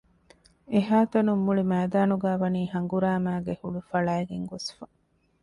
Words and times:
އެހައިތަނުން 0.71 1.43
މުޅިމައިދާނުގައިވަނީ 1.45 2.61
ހަނގުރާމައިގެ 2.73 3.53
ހުޅުފަޅައިގެން 3.61 4.45
ގޮސްފަ 4.51 4.85